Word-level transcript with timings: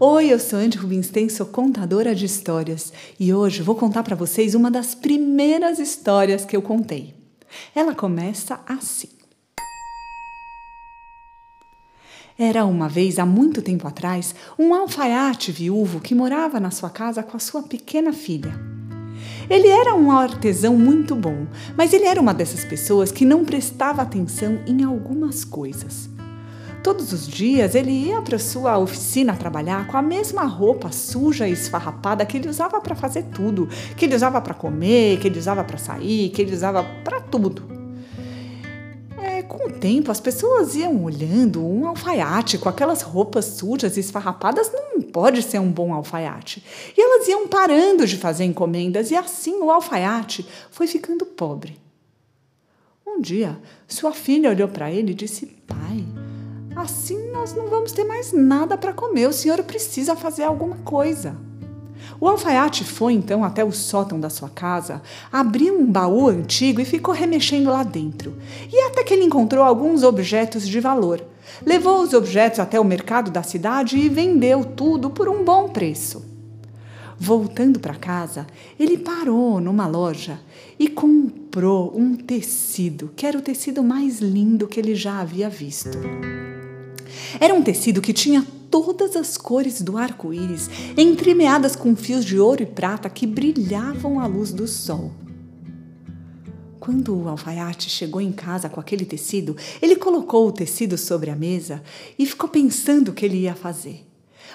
Oi, 0.00 0.26
eu 0.26 0.40
sou 0.40 0.58
Andy 0.58 0.76
Rubinstein, 0.76 1.28
sou 1.28 1.46
contadora 1.46 2.16
de 2.16 2.26
histórias 2.26 2.92
e 3.18 3.32
hoje 3.32 3.62
vou 3.62 3.76
contar 3.76 4.02
para 4.02 4.16
vocês 4.16 4.56
uma 4.56 4.68
das 4.68 4.92
primeiras 4.92 5.78
histórias 5.78 6.44
que 6.44 6.56
eu 6.56 6.60
contei. 6.60 7.14
Ela 7.72 7.94
começa 7.94 8.58
assim. 8.66 9.08
Era 12.36 12.64
uma 12.64 12.88
vez, 12.88 13.20
há 13.20 13.24
muito 13.24 13.62
tempo 13.62 13.86
atrás, 13.86 14.34
um 14.58 14.74
alfaiate 14.74 15.52
viúvo 15.52 16.00
que 16.00 16.14
morava 16.14 16.58
na 16.58 16.72
sua 16.72 16.90
casa 16.90 17.22
com 17.22 17.36
a 17.36 17.40
sua 17.40 17.62
pequena 17.62 18.12
filha. 18.12 18.52
Ele 19.48 19.68
era 19.68 19.94
um 19.94 20.10
artesão 20.10 20.76
muito 20.76 21.14
bom, 21.14 21.46
mas 21.76 21.92
ele 21.92 22.06
era 22.06 22.20
uma 22.20 22.34
dessas 22.34 22.64
pessoas 22.64 23.12
que 23.12 23.24
não 23.24 23.44
prestava 23.44 24.02
atenção 24.02 24.58
em 24.66 24.82
algumas 24.82 25.44
coisas. 25.44 26.13
Todos 26.84 27.14
os 27.14 27.26
dias 27.26 27.74
ele 27.74 27.90
ia 27.90 28.20
para 28.20 28.38
sua 28.38 28.76
oficina 28.76 29.34
trabalhar 29.34 29.86
com 29.86 29.96
a 29.96 30.02
mesma 30.02 30.44
roupa 30.44 30.92
suja 30.92 31.48
e 31.48 31.52
esfarrapada 31.52 32.26
que 32.26 32.36
ele 32.36 32.46
usava 32.46 32.78
para 32.78 32.94
fazer 32.94 33.22
tudo, 33.34 33.66
que 33.96 34.04
ele 34.04 34.14
usava 34.14 34.38
para 34.38 34.52
comer, 34.52 35.18
que 35.18 35.26
ele 35.26 35.38
usava 35.38 35.64
para 35.64 35.78
sair, 35.78 36.28
que 36.28 36.42
ele 36.42 36.52
usava 36.52 36.84
para 37.02 37.22
tudo. 37.22 37.66
É, 39.16 39.42
com 39.44 39.66
o 39.66 39.72
tempo, 39.72 40.10
as 40.10 40.20
pessoas 40.20 40.74
iam 40.74 41.02
olhando 41.02 41.66
um 41.66 41.88
alfaiate 41.88 42.58
com 42.58 42.68
aquelas 42.68 43.00
roupas 43.00 43.46
sujas 43.46 43.96
e 43.96 44.00
esfarrapadas 44.00 44.70
não 44.70 45.00
pode 45.00 45.40
ser 45.40 45.60
um 45.60 45.72
bom 45.72 45.94
alfaiate. 45.94 46.62
E 46.94 47.00
elas 47.00 47.26
iam 47.26 47.48
parando 47.48 48.06
de 48.06 48.18
fazer 48.18 48.44
encomendas 48.44 49.10
e 49.10 49.16
assim 49.16 49.54
o 49.62 49.70
alfaiate 49.70 50.46
foi 50.70 50.86
ficando 50.86 51.24
pobre. 51.24 51.80
Um 53.06 53.22
dia, 53.22 53.58
sua 53.88 54.12
filha 54.12 54.50
olhou 54.50 54.68
para 54.68 54.90
ele 54.90 55.12
e 55.12 55.14
disse: 55.14 55.46
Pai, 55.46 55.83
Assim 56.76 57.30
nós 57.30 57.54
não 57.54 57.68
vamos 57.68 57.92
ter 57.92 58.04
mais 58.04 58.32
nada 58.32 58.76
para 58.76 58.92
comer. 58.92 59.28
O 59.28 59.32
senhor 59.32 59.62
precisa 59.62 60.16
fazer 60.16 60.42
alguma 60.42 60.76
coisa. 60.78 61.36
O 62.20 62.28
alfaiate 62.28 62.84
foi 62.84 63.12
então 63.12 63.44
até 63.44 63.64
o 63.64 63.72
sótão 63.72 64.20
da 64.20 64.30
sua 64.30 64.48
casa, 64.48 65.02
abriu 65.32 65.78
um 65.78 65.86
baú 65.86 66.28
antigo 66.28 66.80
e 66.80 66.84
ficou 66.84 67.14
remexendo 67.14 67.70
lá 67.70 67.82
dentro. 67.82 68.34
E 68.72 68.78
até 68.82 69.02
que 69.02 69.14
ele 69.14 69.24
encontrou 69.24 69.64
alguns 69.64 70.02
objetos 70.02 70.66
de 70.66 70.80
valor. 70.80 71.24
Levou 71.64 72.02
os 72.02 72.12
objetos 72.12 72.60
até 72.60 72.78
o 72.78 72.84
mercado 72.84 73.30
da 73.30 73.42
cidade 73.42 73.96
e 73.96 74.08
vendeu 74.08 74.64
tudo 74.64 75.10
por 75.10 75.28
um 75.28 75.44
bom 75.44 75.68
preço. 75.68 76.24
Voltando 77.18 77.78
para 77.78 77.94
casa, 77.94 78.46
ele 78.78 78.98
parou 78.98 79.60
numa 79.60 79.86
loja 79.86 80.40
e 80.78 80.88
comprou 80.88 81.92
um 81.96 82.16
tecido, 82.16 83.10
que 83.14 83.26
era 83.26 83.38
o 83.38 83.42
tecido 83.42 83.82
mais 83.82 84.20
lindo 84.20 84.66
que 84.66 84.80
ele 84.80 84.94
já 84.94 85.20
havia 85.20 85.48
visto. 85.48 85.98
Era 87.40 87.54
um 87.54 87.62
tecido 87.62 88.00
que 88.00 88.12
tinha 88.12 88.46
todas 88.70 89.14
as 89.14 89.36
cores 89.36 89.80
do 89.80 89.96
arco-íris, 89.96 90.68
entremeadas 90.96 91.76
com 91.76 91.94
fios 91.94 92.24
de 92.24 92.38
ouro 92.38 92.62
e 92.62 92.66
prata 92.66 93.08
que 93.08 93.26
brilhavam 93.26 94.18
à 94.18 94.26
luz 94.26 94.52
do 94.52 94.66
sol. 94.66 95.12
Quando 96.80 97.16
o 97.16 97.28
alfaiate 97.28 97.88
chegou 97.88 98.20
em 98.20 98.32
casa 98.32 98.68
com 98.68 98.78
aquele 98.78 99.04
tecido, 99.04 99.56
ele 99.80 99.96
colocou 99.96 100.48
o 100.48 100.52
tecido 100.52 100.98
sobre 100.98 101.30
a 101.30 101.36
mesa 101.36 101.82
e 102.18 102.26
ficou 102.26 102.48
pensando 102.48 103.08
o 103.08 103.14
que 103.14 103.24
ele 103.24 103.38
ia 103.38 103.54
fazer. 103.54 104.06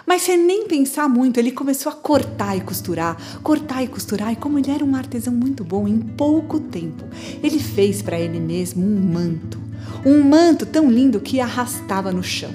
Mas 0.05 0.23
sem 0.23 0.37
nem 0.37 0.67
pensar 0.67 1.09
muito, 1.09 1.39
ele 1.39 1.52
começou 1.52 1.91
a 1.91 1.95
cortar 1.95 2.55
e 2.55 2.61
costurar, 2.61 3.17
cortar 3.41 3.83
e 3.83 3.87
costurar, 3.87 4.31
e 4.31 4.35
como 4.35 4.59
ele 4.59 4.69
era 4.69 4.83
um 4.83 4.95
artesão 4.95 5.33
muito 5.33 5.63
bom, 5.63 5.87
em 5.87 5.97
pouco 5.97 6.59
tempo, 6.59 7.03
ele 7.41 7.59
fez 7.59 8.02
para 8.02 8.19
ele 8.19 8.39
mesmo 8.39 8.85
um 8.85 8.99
manto. 8.99 9.68
Um 10.05 10.21
manto 10.21 10.65
tão 10.65 10.89
lindo 10.89 11.19
que 11.19 11.39
arrastava 11.39 12.11
no 12.11 12.23
chão. 12.23 12.51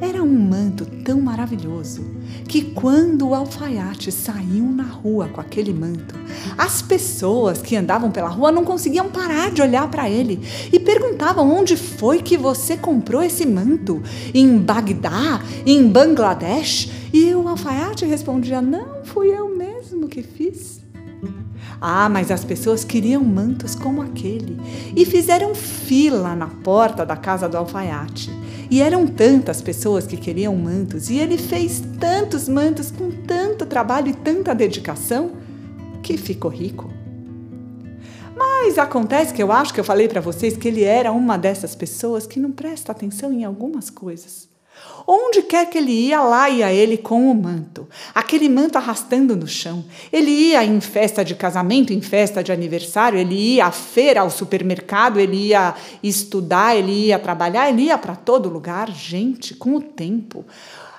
Era 0.00 0.22
um 0.22 0.38
manto 0.38 0.86
tão 1.04 1.20
maravilhoso 1.20 2.04
que, 2.46 2.62
quando 2.62 3.28
o 3.28 3.34
alfaiate 3.34 4.12
saiu 4.12 4.64
na 4.64 4.84
rua 4.84 5.28
com 5.28 5.40
aquele 5.40 5.72
manto, 5.72 6.14
as 6.56 6.80
pessoas 6.80 7.60
que 7.60 7.74
andavam 7.74 8.10
pela 8.10 8.28
rua 8.28 8.52
não 8.52 8.64
conseguiam 8.64 9.08
parar 9.08 9.50
de 9.50 9.60
olhar 9.60 9.90
para 9.90 10.08
ele 10.08 10.40
e 10.72 10.78
perguntavam 10.78 11.50
onde 11.50 11.76
foi 11.76 12.22
que 12.22 12.36
você 12.36 12.76
comprou 12.76 13.22
esse 13.22 13.44
manto? 13.44 14.00
Em 14.32 14.56
Bagdá? 14.56 15.42
Em 15.66 15.88
Bangladesh? 15.88 16.90
E 17.12 17.34
o 17.34 17.48
alfaiate 17.48 18.04
respondia: 18.04 18.62
Não, 18.62 19.04
fui 19.04 19.28
eu 19.28 19.56
mesmo 19.56 20.06
que 20.06 20.22
fiz. 20.22 20.80
Ah, 21.80 22.08
mas 22.08 22.30
as 22.30 22.44
pessoas 22.44 22.84
queriam 22.84 23.22
mantos 23.22 23.74
como 23.74 24.02
aquele 24.02 24.58
e 24.96 25.04
fizeram 25.04 25.54
fila 25.54 26.34
na 26.34 26.46
porta 26.46 27.04
da 27.04 27.16
casa 27.16 27.48
do 27.48 27.56
alfaiate. 27.56 28.30
E 28.70 28.82
eram 28.82 29.06
tantas 29.06 29.62
pessoas 29.62 30.06
que 30.06 30.16
queriam 30.16 30.54
mantos, 30.54 31.08
e 31.08 31.16
ele 31.16 31.38
fez 31.38 31.82
tantos 31.98 32.48
mantos 32.48 32.90
com 32.90 33.10
tanto 33.10 33.64
trabalho 33.64 34.08
e 34.08 34.14
tanta 34.14 34.54
dedicação 34.54 35.32
que 36.02 36.18
ficou 36.18 36.50
rico. 36.50 36.90
Mas 38.36 38.76
acontece 38.76 39.32
que 39.32 39.42
eu 39.42 39.50
acho 39.50 39.72
que 39.72 39.80
eu 39.80 39.84
falei 39.84 40.06
para 40.06 40.20
vocês 40.20 40.56
que 40.56 40.68
ele 40.68 40.84
era 40.84 41.10
uma 41.10 41.38
dessas 41.38 41.74
pessoas 41.74 42.26
que 42.26 42.38
não 42.38 42.52
presta 42.52 42.92
atenção 42.92 43.32
em 43.32 43.44
algumas 43.44 43.88
coisas. 43.88 44.48
Onde 45.10 45.40
quer 45.40 45.70
que 45.70 45.78
ele 45.78 46.08
ia, 46.08 46.20
lá 46.20 46.50
ia 46.50 46.70
ele 46.70 46.98
com 46.98 47.30
o 47.30 47.34
manto, 47.34 47.88
aquele 48.14 48.46
manto 48.46 48.76
arrastando 48.76 49.34
no 49.34 49.46
chão. 49.46 49.82
Ele 50.12 50.30
ia 50.30 50.62
em 50.62 50.82
festa 50.82 51.24
de 51.24 51.34
casamento, 51.34 51.94
em 51.94 52.02
festa 52.02 52.44
de 52.44 52.52
aniversário, 52.52 53.18
ele 53.18 53.54
ia 53.54 53.64
à 53.64 53.72
feira, 53.72 54.20
ao 54.20 54.28
supermercado, 54.28 55.18
ele 55.18 55.48
ia 55.48 55.74
estudar, 56.02 56.76
ele 56.76 57.06
ia 57.06 57.18
trabalhar, 57.18 57.70
ele 57.70 57.84
ia 57.84 57.96
para 57.96 58.14
todo 58.14 58.50
lugar. 58.50 58.90
Gente, 58.90 59.54
com 59.54 59.76
o 59.76 59.80
tempo. 59.80 60.44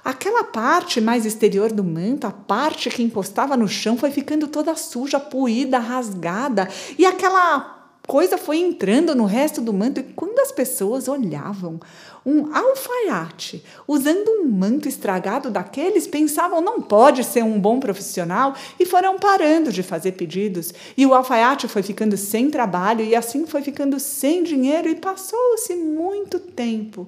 Aquela 0.04 0.44
parte 0.44 1.00
mais 1.00 1.24
exterior 1.24 1.72
do 1.72 1.84
manto, 1.84 2.26
a 2.26 2.32
parte 2.32 2.90
que 2.90 3.04
encostava 3.04 3.56
no 3.56 3.68
chão, 3.68 3.96
foi 3.96 4.10
ficando 4.10 4.48
toda 4.48 4.76
suja, 4.76 5.20
poída, 5.20 5.78
rasgada, 5.78 6.68
e 6.98 7.06
aquela 7.06 7.79
coisa 8.10 8.40
foi 8.40 8.58
entrando 8.58 9.14
no 9.14 9.26
resto 9.26 9.62
do 9.62 9.72
manto 9.72 10.00
e 10.00 10.04
quando 10.04 10.40
as 10.40 10.52
pessoas 10.52 11.08
olhavam 11.08 11.80
um 12.26 12.52
alfaiate 12.52 13.64
usando 13.88 14.30
um 14.30 14.50
manto 14.50 14.90
estragado 14.90 15.52
daqueles, 15.52 16.08
pensavam 16.08 16.60
não 16.60 16.82
pode 16.82 17.24
ser 17.24 17.44
um 17.44 17.60
bom 17.60 17.80
profissional 17.80 18.56
e 18.80 18.86
foram 18.86 19.20
parando 19.20 19.72
de 19.72 19.84
fazer 19.84 20.14
pedidos. 20.14 20.74
E 20.98 21.06
o 21.06 21.14
alfaiate 21.14 21.68
foi 21.68 21.84
ficando 21.84 22.18
sem 22.18 22.50
trabalho 22.50 23.06
e 23.06 23.16
assim 23.16 23.46
foi 23.46 23.62
ficando 23.62 24.00
sem 24.00 24.42
dinheiro 24.42 24.90
e 24.90 24.96
passou-se 24.96 25.76
muito 25.76 26.40
tempo. 26.40 27.08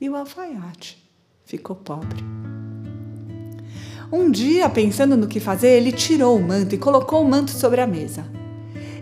E 0.00 0.08
o 0.08 0.14
alfaiate 0.14 0.96
ficou 1.44 1.74
pobre. 1.74 2.22
Um 4.12 4.30
dia, 4.30 4.70
pensando 4.70 5.16
no 5.16 5.26
que 5.26 5.40
fazer, 5.40 5.70
ele 5.70 5.90
tirou 5.90 6.36
o 6.36 6.40
manto 6.40 6.72
e 6.72 6.78
colocou 6.78 7.20
o 7.20 7.28
manto 7.28 7.50
sobre 7.50 7.80
a 7.80 7.86
mesa. 7.86 8.35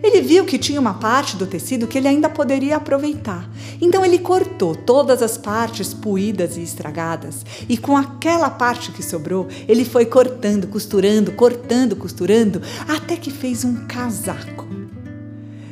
Ele 0.04 0.20
viu 0.20 0.44
que 0.44 0.59
tinha 0.59 0.78
uma 0.78 0.92
parte 0.92 1.34
do 1.34 1.47
tecido 1.47 1.87
que 1.87 1.97
ele 1.97 2.06
ainda 2.06 2.28
poderia 2.28 2.76
aproveitar. 2.76 3.48
Então 3.81 4.04
ele 4.04 4.19
cortou 4.19 4.76
todas 4.76 5.22
as 5.22 5.38
partes 5.38 5.94
puídas 5.94 6.59
e 6.59 6.62
estragadas, 6.62 7.42
e 7.66 7.78
com 7.78 7.97
aquela 7.97 8.50
parte 8.50 8.92
que 8.92 9.03
sobrou, 9.03 9.48
ele 9.66 9.82
foi 9.82 10.04
cortando, 10.04 10.66
costurando, 10.66 11.32
cortando, 11.32 11.97
costurando, 11.97 12.60
até 12.87 13.16
que 13.16 13.31
fez 13.31 13.65
um 13.65 13.87
casaco. 13.87 14.69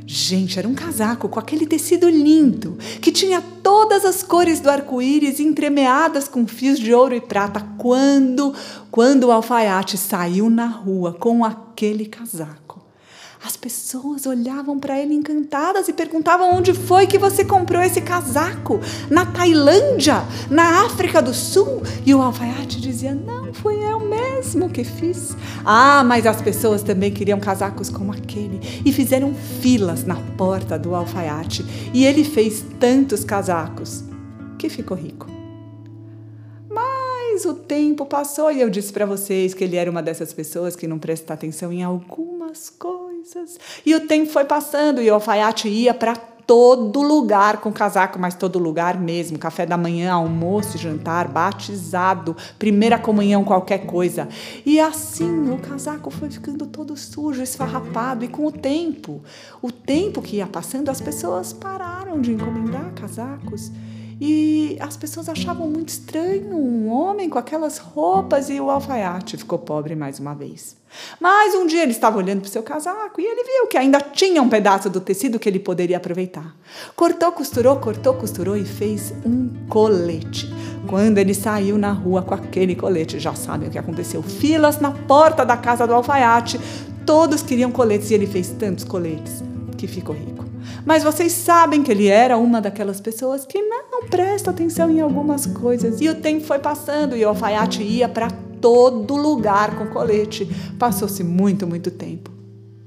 Gente, 0.06 0.58
era 0.58 0.66
um 0.66 0.74
casaco 0.74 1.28
com 1.28 1.38
aquele 1.38 1.66
tecido 1.66 2.08
lindo, 2.08 2.78
que 3.02 3.12
tinha 3.12 3.42
todas 3.62 4.02
as 4.02 4.22
cores 4.22 4.60
do 4.60 4.70
arco-íris 4.70 5.40
entremeadas 5.40 6.26
com 6.26 6.46
fios 6.46 6.78
de 6.78 6.94
ouro 6.94 7.14
e 7.14 7.20
prata. 7.20 7.60
Quando, 7.76 8.54
quando 8.90 9.24
o 9.24 9.30
alfaiate 9.30 9.98
saiu 9.98 10.48
na 10.48 10.66
rua 10.66 11.12
com 11.12 11.44
aquele 11.44 12.06
casaco, 12.06 12.71
as 13.44 13.56
pessoas 13.56 14.24
olhavam 14.24 14.78
para 14.78 15.00
ele 15.00 15.14
encantadas 15.14 15.88
e 15.88 15.92
perguntavam 15.92 16.54
onde 16.54 16.72
foi 16.72 17.08
que 17.08 17.18
você 17.18 17.44
comprou 17.44 17.82
esse 17.82 18.00
casaco? 18.00 18.78
Na 19.10 19.26
Tailândia? 19.26 20.22
Na 20.48 20.84
África 20.86 21.20
do 21.20 21.34
Sul? 21.34 21.82
E 22.06 22.14
o 22.14 22.22
alfaiate 22.22 22.80
dizia: 22.80 23.12
Não, 23.14 23.52
fui 23.52 23.74
eu 23.74 23.98
mesmo 23.98 24.70
que 24.70 24.84
fiz. 24.84 25.36
Ah, 25.64 26.04
mas 26.04 26.24
as 26.24 26.40
pessoas 26.40 26.84
também 26.84 27.12
queriam 27.12 27.40
casacos 27.40 27.88
como 27.88 28.12
aquele 28.12 28.60
e 28.84 28.92
fizeram 28.92 29.34
filas 29.34 30.04
na 30.04 30.16
porta 30.36 30.78
do 30.78 30.94
alfaiate. 30.94 31.64
E 31.92 32.04
ele 32.04 32.22
fez 32.22 32.64
tantos 32.78 33.24
casacos 33.24 34.04
que 34.56 34.68
ficou 34.68 34.96
rico. 34.96 35.28
Mas 36.70 37.44
o 37.44 37.54
tempo 37.54 38.06
passou 38.06 38.52
e 38.52 38.60
eu 38.60 38.70
disse 38.70 38.92
para 38.92 39.04
vocês 39.04 39.52
que 39.52 39.64
ele 39.64 39.76
era 39.76 39.90
uma 39.90 40.02
dessas 40.02 40.32
pessoas 40.32 40.76
que 40.76 40.86
não 40.86 40.98
presta 40.98 41.34
atenção 41.34 41.72
em 41.72 41.82
algumas 41.82 42.70
coisas 42.70 43.11
coisas. 43.22 43.58
E 43.86 43.94
o 43.94 44.06
tempo 44.06 44.30
foi 44.30 44.44
passando 44.44 45.00
e 45.00 45.10
o 45.10 45.14
alfaiate 45.14 45.68
ia 45.68 45.94
para 45.94 46.16
todo 46.16 47.00
lugar 47.02 47.58
com 47.58 47.72
casaco, 47.72 48.18
mas 48.18 48.34
todo 48.34 48.58
lugar 48.58 48.98
mesmo. 48.98 49.38
Café 49.38 49.64
da 49.64 49.76
manhã, 49.76 50.12
almoço, 50.12 50.76
jantar, 50.76 51.28
batizado, 51.28 52.36
primeira 52.58 52.98
comunhão, 52.98 53.44
qualquer 53.44 53.86
coisa. 53.86 54.28
E 54.66 54.80
assim 54.80 55.50
o 55.50 55.58
casaco 55.58 56.10
foi 56.10 56.30
ficando 56.30 56.66
todo 56.66 56.96
sujo, 56.96 57.42
esfarrapado. 57.42 58.24
E 58.24 58.28
com 58.28 58.46
o 58.46 58.52
tempo, 58.52 59.22
o 59.60 59.70
tempo 59.70 60.20
que 60.20 60.36
ia 60.36 60.46
passando, 60.46 60.88
as 60.88 61.00
pessoas 61.00 61.52
pararam 61.52 62.20
de 62.20 62.32
encomendar 62.32 62.92
casacos 62.94 63.70
E 64.20 64.76
as 64.80 64.96
pessoas 64.96 65.28
achavam 65.28 65.68
muito 65.68 65.88
estranho 65.88 66.54
um 66.54 66.88
homem 66.90 67.28
com 67.28 67.38
aquelas 67.38 67.78
roupas 67.78 68.48
e 68.50 68.60
o 68.60 68.70
alfaiate 68.70 69.36
ficou 69.36 69.58
pobre 69.58 69.94
mais 69.94 70.18
uma 70.18 70.34
vez. 70.34 70.76
Mas 71.20 71.54
um 71.54 71.66
dia 71.66 71.82
ele 71.82 71.92
estava 71.92 72.18
olhando 72.18 72.40
para 72.40 72.48
o 72.48 72.50
seu 72.50 72.62
casaco 72.62 73.20
e 73.20 73.24
ele 73.24 73.42
viu 73.44 73.66
que 73.66 73.78
ainda 73.78 74.00
tinha 74.00 74.42
um 74.42 74.48
pedaço 74.48 74.90
do 74.90 75.00
tecido 75.00 75.38
que 75.38 75.48
ele 75.48 75.58
poderia 75.58 75.96
aproveitar. 75.96 76.54
Cortou, 76.94 77.32
costurou, 77.32 77.76
cortou, 77.76 78.14
costurou 78.14 78.56
e 78.56 78.64
fez 78.64 79.12
um 79.24 79.48
colete. 79.68 80.52
Quando 80.86 81.18
ele 81.18 81.34
saiu 81.34 81.78
na 81.78 81.92
rua 81.92 82.22
com 82.22 82.34
aquele 82.34 82.74
colete, 82.74 83.18
já 83.18 83.34
sabem 83.34 83.68
o 83.68 83.72
que 83.72 83.78
aconteceu: 83.78 84.22
filas 84.22 84.80
na 84.80 84.90
porta 84.90 85.44
da 85.44 85.56
casa 85.56 85.86
do 85.86 85.94
alfaiate, 85.94 86.60
todos 87.06 87.42
queriam 87.42 87.70
coletes 87.70 88.10
e 88.10 88.14
ele 88.14 88.26
fez 88.26 88.50
tantos 88.50 88.84
coletes 88.84 89.42
que 89.78 89.86
ficou 89.86 90.14
rico. 90.14 90.41
Mas 90.84 91.02
vocês 91.02 91.32
sabem 91.32 91.82
que 91.82 91.90
ele 91.90 92.08
era 92.08 92.36
uma 92.36 92.60
daquelas 92.60 93.00
pessoas 93.00 93.44
que 93.46 93.60
não 93.60 94.02
presta 94.08 94.50
atenção 94.50 94.90
em 94.90 95.00
algumas 95.00 95.46
coisas. 95.46 96.00
E 96.00 96.08
o 96.08 96.14
tempo 96.14 96.44
foi 96.44 96.58
passando 96.58 97.16
e 97.16 97.24
o 97.24 97.28
alfaiate 97.28 97.82
ia 97.82 98.08
para 98.08 98.30
todo 98.60 99.16
lugar 99.16 99.76
com 99.76 99.86
colete. 99.86 100.48
Passou-se 100.78 101.22
muito, 101.22 101.66
muito 101.66 101.90
tempo. 101.90 102.30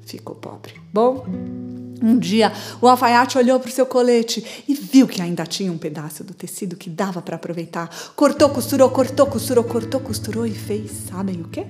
Ficou 0.05 0.35
pobre. 0.35 0.73
Bom, 0.93 1.25
um 2.01 2.17
dia 2.17 2.51
o 2.81 2.87
alfaiate 2.87 3.37
olhou 3.37 3.59
para 3.59 3.69
o 3.69 3.71
seu 3.71 3.85
colete 3.85 4.63
e 4.67 4.73
viu 4.73 5.07
que 5.07 5.21
ainda 5.21 5.45
tinha 5.45 5.71
um 5.71 5.77
pedaço 5.77 6.23
do 6.23 6.33
tecido 6.33 6.75
que 6.75 6.89
dava 6.89 7.21
para 7.21 7.35
aproveitar. 7.35 7.89
Cortou, 8.15 8.49
costurou, 8.49 8.89
cortou, 8.89 9.25
costurou, 9.25 9.63
cortou, 9.63 9.99
costurou 9.99 10.45
e 10.45 10.51
fez, 10.51 10.91
sabem 11.09 11.41
o 11.41 11.45
quê? 11.45 11.65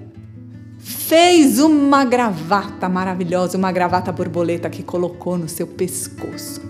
Fez 0.86 1.58
uma 1.58 2.06
gravata 2.06 2.88
maravilhosa, 2.88 3.58
uma 3.58 3.72
gravata 3.72 4.12
borboleta 4.12 4.70
que 4.70 4.84
colocou 4.84 5.36
no 5.36 5.50
seu 5.50 5.66
pescoço. 5.66 6.62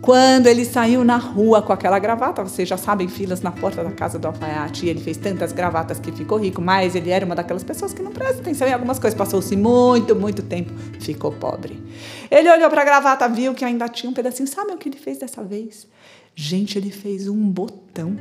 Quando 0.00 0.46
ele 0.46 0.64
saiu 0.64 1.04
na 1.04 1.16
rua 1.16 1.60
com 1.60 1.72
aquela 1.72 1.98
gravata, 1.98 2.44
vocês 2.44 2.68
já 2.68 2.76
sabem, 2.76 3.08
filas 3.08 3.40
na 3.40 3.50
porta 3.50 3.82
da 3.82 3.90
casa 3.90 4.20
do 4.20 4.28
alfaiate, 4.28 4.86
e 4.86 4.88
ele 4.88 5.00
fez 5.00 5.16
tantas 5.16 5.50
gravatas 5.50 5.98
que 5.98 6.12
ficou 6.12 6.38
rico, 6.38 6.62
mas 6.62 6.94
ele 6.94 7.10
era 7.10 7.26
uma 7.26 7.34
daquelas 7.34 7.64
pessoas 7.64 7.92
que 7.92 8.00
não 8.00 8.12
presta 8.12 8.40
atenção 8.40 8.68
em 8.68 8.72
algumas 8.72 9.00
coisas, 9.00 9.18
passou-se 9.18 9.56
muito, 9.56 10.14
muito 10.14 10.44
tempo, 10.44 10.72
ficou 11.00 11.32
pobre. 11.32 11.82
Ele 12.30 12.48
olhou 12.48 12.70
para 12.70 12.82
a 12.82 12.84
gravata, 12.84 13.28
viu 13.28 13.52
que 13.52 13.64
ainda 13.64 13.88
tinha 13.88 14.08
um 14.08 14.14
pedacinho, 14.14 14.46
sabe 14.46 14.70
o 14.70 14.78
que 14.78 14.88
ele 14.88 14.96
fez 14.98 15.18
dessa 15.18 15.42
vez? 15.42 15.88
Gente, 16.36 16.78
ele 16.78 16.92
fez 16.92 17.26
um 17.26 17.50
botão 17.50 18.16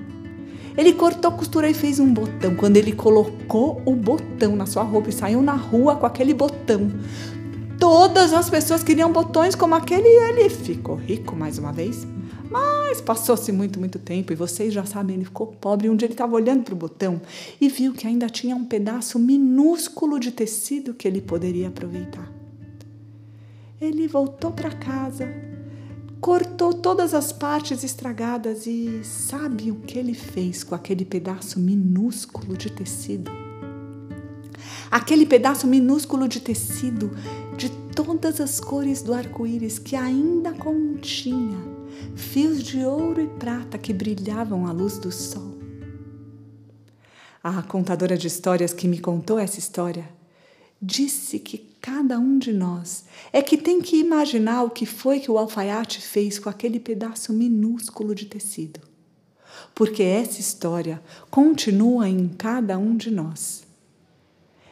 ele 0.78 0.94
cortou, 0.94 1.32
costurou 1.32 1.70
e 1.70 1.74
fez 1.74 2.00
um 2.00 2.14
botão. 2.14 2.56
Quando 2.56 2.78
ele 2.78 2.92
colocou 2.92 3.82
o 3.86 3.96
botão 3.96 4.56
na 4.56 4.66
sua 4.66 4.84
roupa 4.84 5.10
e 5.10 5.14
saiu 5.14 5.42
na 5.42 5.54
rua 5.54 5.96
com 5.96 6.06
aquele 6.06 6.34
botão, 6.34 6.92
todas 7.80 8.34
as 8.34 8.50
pessoas 8.50 8.84
queriam 8.84 9.12
botões 9.12 9.56
como 9.56 9.76
aquele 9.76 10.08
e 10.08 10.30
ele 10.30 10.50
ficou 10.50 10.96
rico 10.96 11.36
mais 11.36 11.58
uma 11.58 11.72
vez. 11.72 12.06
Mas 12.50 13.02
passou-se 13.02 13.52
muito, 13.52 13.80
muito 13.80 13.98
tempo 14.00 14.32
e 14.32 14.36
vocês 14.36 14.74
já 14.74 14.86
sabem, 14.86 15.16
ele 15.16 15.26
ficou 15.26 15.48
pobre. 15.48 15.90
Um 15.90 15.96
dia 15.96 16.06
ele 16.06 16.14
estava 16.14 16.36
olhando 16.36 16.64
para 16.64 16.74
o 16.74 16.78
botão 16.78 17.22
e 17.60 17.68
viu 17.70 17.94
que 17.94 18.06
ainda 18.06 18.30
tinha 18.30 18.56
um 18.56 18.66
pedaço 18.66 19.18
minúsculo 19.18 20.20
de 20.20 20.32
tecido 20.32 20.94
que 20.94 21.08
ele 21.08 21.22
poderia 21.22 21.70
aproveitar. 21.70 22.32
Ele 23.82 24.08
voltou 24.08 24.52
para 24.52 24.72
casa, 24.72 25.28
cortou 26.26 26.74
todas 26.74 27.14
as 27.14 27.32
partes 27.32 27.84
estragadas 27.84 28.66
e 28.66 29.04
sabe 29.04 29.70
o 29.70 29.76
que 29.76 30.00
ele 30.00 30.16
fez 30.16 30.64
com 30.64 30.74
aquele 30.74 31.06
pedaço 31.06 31.60
minúsculo 31.60 32.58
de 32.58 32.72
tecido? 32.72 33.30
Aquele 34.90 35.28
pedaço 35.28 35.68
minúsculo 35.68 36.28
de 36.28 36.40
tecido 36.40 37.12
de 37.56 37.70
todas 37.96 38.42
as 38.42 38.60
cores 38.60 39.04
do 39.04 39.14
arco-íris 39.14 39.78
que 39.78 39.96
ainda 39.96 40.52
continha 40.54 41.60
fios 42.16 42.64
de 42.64 42.84
ouro 42.84 43.22
e 43.22 43.28
prata 43.28 43.78
que 43.78 43.94
brilhavam 43.94 44.66
à 44.66 44.72
luz 44.72 44.98
do 44.98 45.12
sol. 45.12 45.60
A 47.44 47.62
contadora 47.62 48.18
de 48.18 48.26
histórias 48.26 48.74
que 48.74 48.88
me 48.88 48.98
contou 48.98 49.38
essa 49.38 49.60
história 49.60 50.10
disse 50.82 51.38
que 51.38 51.75
cada 51.86 52.18
um 52.18 52.40
de 52.40 52.52
nós 52.52 53.06
é 53.32 53.44
que 53.44 53.56
tem 53.56 53.80
que 53.80 53.98
imaginar 53.98 54.64
o 54.64 54.72
que 54.72 54.88
foi 54.88 55.20
que 55.20 55.30
o 55.30 55.38
alfaiate 55.38 56.02
fez 56.02 56.40
com 56.40 56.50
aquele 56.50 56.80
pedaço 56.80 57.32
minúsculo 57.32 58.16
de 58.16 58.26
tecido. 58.26 58.80
Porque 59.76 60.02
essa 60.02 60.42
história 60.42 61.00
continua 61.30 62.10
em 62.10 62.28
cada 62.28 62.76
um 62.76 62.98
de 62.98 63.12
nós. 63.12 63.66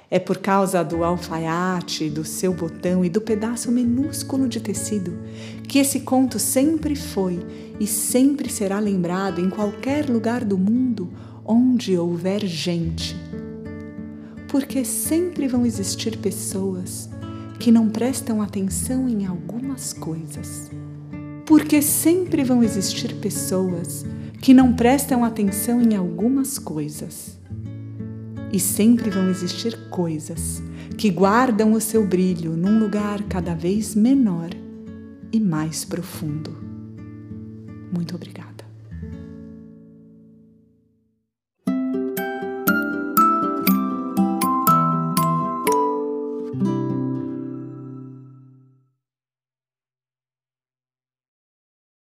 É 0.09 0.17
por 0.17 0.39
causa 0.39 0.83
do 0.83 1.03
alfaiate, 1.03 2.09
do 2.09 2.25
seu 2.25 2.51
botão 2.51 3.05
e 3.05 3.09
do 3.09 3.21
pedaço 3.21 3.71
minúsculo 3.71 4.47
de 4.47 4.59
tecido 4.59 5.15
que 5.67 5.77
esse 5.77 5.99
conto 5.99 6.39
sempre 6.39 6.95
foi 6.95 7.39
e 7.79 7.85
sempre 7.85 8.49
será 8.49 8.79
lembrado 8.79 9.39
em 9.39 9.51
qualquer 9.51 10.09
lugar 10.09 10.43
do 10.43 10.57
mundo 10.57 11.13
onde 11.45 11.95
houver 11.95 12.43
gente 12.43 13.15
porque 14.53 14.85
sempre 14.85 15.47
vão 15.47 15.65
existir 15.65 16.15
pessoas 16.19 17.09
que 17.59 17.71
não 17.71 17.89
prestam 17.89 18.39
atenção 18.39 19.09
em 19.09 19.25
algumas 19.25 19.93
coisas. 19.93 20.69
Porque 21.43 21.81
sempre 21.81 22.43
vão 22.43 22.61
existir 22.61 23.15
pessoas 23.15 24.05
que 24.39 24.53
não 24.53 24.71
prestam 24.75 25.25
atenção 25.25 25.81
em 25.81 25.95
algumas 25.95 26.59
coisas. 26.59 27.39
E 28.51 28.59
sempre 28.59 29.09
vão 29.09 29.27
existir 29.27 29.75
coisas 29.89 30.61
que 30.99 31.09
guardam 31.09 31.73
o 31.73 31.81
seu 31.81 32.05
brilho 32.05 32.51
num 32.51 32.77
lugar 32.77 33.23
cada 33.23 33.55
vez 33.55 33.95
menor 33.95 34.51
e 35.31 35.39
mais 35.39 35.83
profundo. 35.83 36.55
Muito 37.91 38.13
obrigada. 38.13 38.72